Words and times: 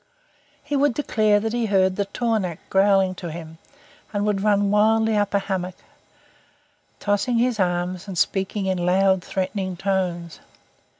He 0.63 0.75
would 0.75 0.95
declare 0.95 1.39
that 1.39 1.53
he 1.53 1.67
heard 1.67 1.95
the 1.95 2.07
tornaq 2.07 2.57
growling 2.71 3.13
to 3.13 3.29
him, 3.29 3.59
and 4.11 4.25
would 4.25 4.41
run 4.41 4.71
wildly 4.71 5.15
up 5.15 5.35
a 5.35 5.37
hummock, 5.37 5.75
tossing 6.99 7.37
his 7.37 7.59
arms 7.59 8.07
and 8.07 8.17
speaking 8.17 8.65
in 8.65 8.83
loud, 8.83 9.23
threatening 9.23 9.77
tones. 9.77 10.39